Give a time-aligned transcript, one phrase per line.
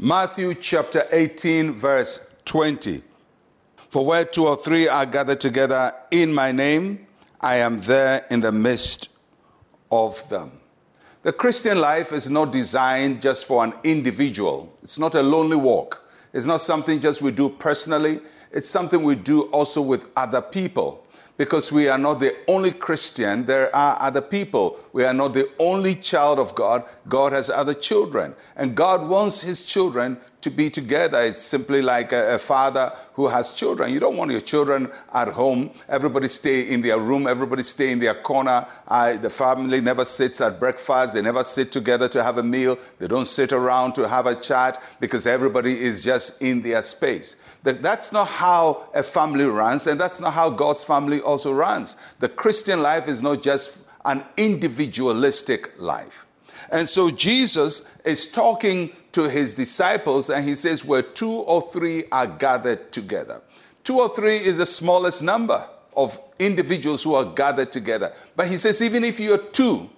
[0.00, 3.02] Matthew chapter 18, verse 20.
[3.88, 7.04] For where two or three are gathered together in my name,
[7.40, 9.08] I am there in the midst
[9.90, 10.52] of them.
[11.24, 14.72] The Christian life is not designed just for an individual.
[14.84, 16.08] It's not a lonely walk.
[16.32, 18.20] It's not something just we do personally.
[18.52, 21.07] It's something we do also with other people
[21.38, 23.44] because we are not the only Christian.
[23.46, 24.78] There are other people.
[24.92, 26.84] We are not the only child of God.
[27.08, 28.34] God has other children.
[28.56, 31.20] And God wants his children to be together.
[31.22, 33.92] It's simply like a, a, father who has children.
[33.92, 35.70] You don't want your children at home.
[35.88, 37.26] Everybody stay in their room.
[37.26, 38.66] Everybody stay in their corner.
[38.86, 41.14] Uh, the family never sits at breakfast.
[41.14, 42.78] They never sit together to have a meal.
[42.98, 47.36] They don't sit around to have a chat because everybody is just in their space.
[47.64, 51.96] That, that's not how a family runs, and that's not how God's family also runs.
[52.20, 56.26] The Christian life is not just an individualistic life.
[56.70, 62.04] And so Jesus is talking to his disciples, and he says, Where two or three
[62.12, 63.40] are gathered together.
[63.84, 68.12] Two or three is the smallest number of individuals who are gathered together.
[68.36, 69.88] But he says, Even if you're two,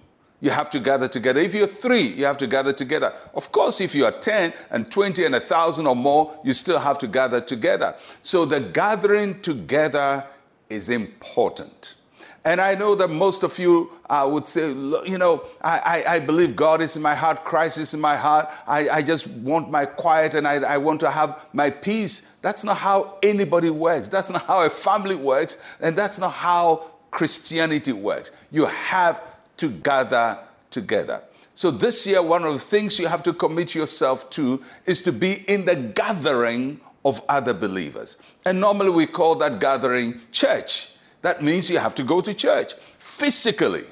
[0.41, 1.39] you have to gather together.
[1.39, 3.13] If you're three, you have to gather together.
[3.35, 6.79] Of course, if you are 10 and 20 and a thousand or more, you still
[6.79, 7.95] have to gather together.
[8.23, 10.25] So the gathering together
[10.71, 11.95] is important.
[12.43, 16.19] And I know that most of you uh, would say, you know, I, I, I,
[16.19, 18.49] believe God is in my heart, Christ is in my heart.
[18.65, 22.27] I, I just want my quiet and I, I want to have my peace.
[22.41, 24.07] That's not how anybody works.
[24.07, 25.61] That's not how a family works.
[25.81, 28.31] And that's not how Christianity works.
[28.49, 29.23] You have
[29.57, 30.39] to gather
[30.71, 31.21] together.
[31.53, 35.11] So, this year, one of the things you have to commit yourself to is to
[35.11, 38.17] be in the gathering of other believers.
[38.45, 40.95] And normally we call that gathering church.
[41.21, 43.85] That means you have to go to church physically.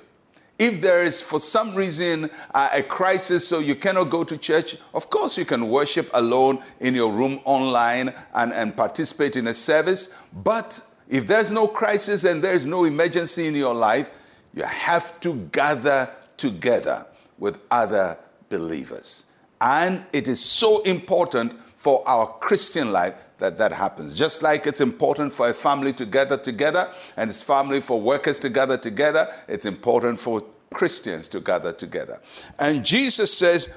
[0.58, 4.76] If there is, for some reason, uh, a crisis, so you cannot go to church,
[4.94, 9.54] of course you can worship alone in your room online and, and participate in a
[9.54, 10.14] service.
[10.34, 14.10] But if there's no crisis and there's no emergency in your life,
[14.54, 17.06] you have to gather together
[17.38, 18.18] with other
[18.50, 19.26] believers.
[19.62, 24.14] And it is so important for our Christian life that that happens.
[24.14, 28.38] Just like it's important for a family to gather together and it's family for workers
[28.42, 32.20] to gather together, it's important for Christians to gather together.
[32.60, 33.70] And Jesus says,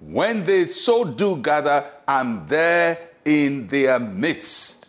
[0.00, 4.83] when they so do gather, I'm there in their midst.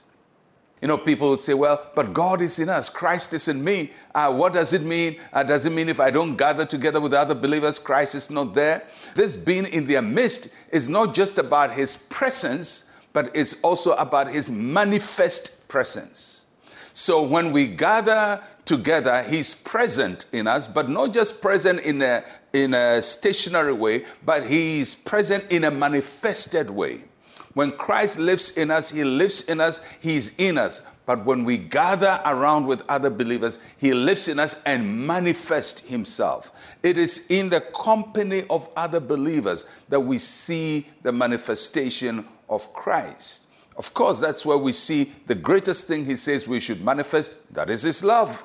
[0.86, 3.90] You know, people would say, well, but God is in us, Christ is in me.
[4.14, 5.20] Uh, what does it mean?
[5.34, 8.54] Uh, does it mean if I don't gather together with other believers, Christ is not
[8.54, 8.84] there?
[9.16, 14.28] This being in their midst is not just about his presence, but it's also about
[14.28, 16.52] his manifest presence.
[16.94, 22.24] So when we gather together, he's present in us, but not just present in a,
[22.54, 27.06] in a stationary way, but he's present in a manifested way.
[27.56, 30.86] When Christ lives in us, He lives in us, He's in us.
[31.06, 36.52] But when we gather around with other believers, He lives in us and manifests Himself.
[36.84, 43.46] It is in the company of other believers that we see the manifestation of Christ.
[43.78, 47.70] Of course, that's where we see the greatest thing He says we should manifest that
[47.70, 48.44] is His love.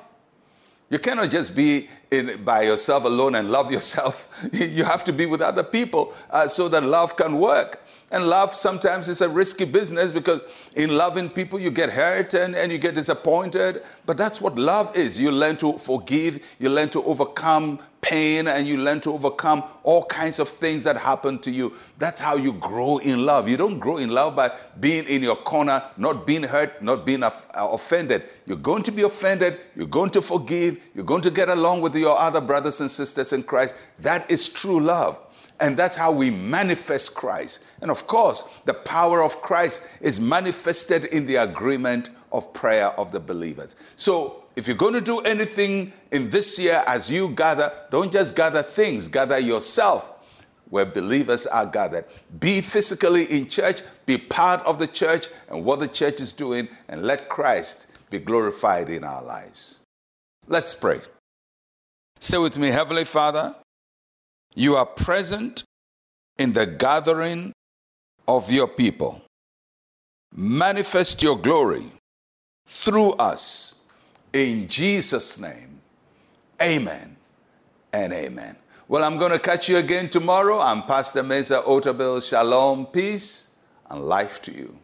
[0.89, 4.29] You cannot just be in, by yourself alone and love yourself.
[4.53, 7.81] you have to be with other people uh, so that love can work.
[8.11, 10.43] And love sometimes is a risky business because
[10.75, 13.83] in loving people you get hurt and, and you get disappointed.
[14.05, 15.17] But that's what love is.
[15.17, 20.03] You learn to forgive, you learn to overcome pain, and you learn to overcome all
[20.05, 21.73] kinds of things that happen to you.
[21.99, 23.47] That's how you grow in love.
[23.47, 27.23] You don't grow in love by being in your corner, not being hurt, not being
[27.23, 28.23] uh, offended.
[28.45, 31.95] You're going to be offended, you're going to forgive, you're going to get along with
[31.95, 33.75] your other brothers and sisters in Christ.
[33.99, 35.19] That is true love.
[35.61, 37.63] And that's how we manifest Christ.
[37.81, 43.11] And of course, the power of Christ is manifested in the agreement of prayer of
[43.11, 43.75] the believers.
[43.95, 48.35] So, if you're going to do anything in this year as you gather, don't just
[48.35, 50.13] gather things, gather yourself
[50.71, 52.05] where believers are gathered.
[52.39, 56.67] Be physically in church, be part of the church and what the church is doing,
[56.89, 59.81] and let Christ be glorified in our lives.
[60.47, 60.99] Let's pray.
[62.19, 63.55] Say with me, Heavenly Father,
[64.55, 65.63] you are present
[66.37, 67.53] in the gathering
[68.27, 69.21] of your people.
[70.33, 71.85] Manifest your glory
[72.65, 73.81] through us.
[74.33, 75.81] In Jesus' name,
[76.61, 77.17] amen
[77.91, 78.55] and amen.
[78.87, 80.59] Well, I'm going to catch you again tomorrow.
[80.59, 82.27] I'm Pastor Mensa Otabil.
[82.27, 83.49] Shalom, peace,
[83.89, 84.77] and life to you.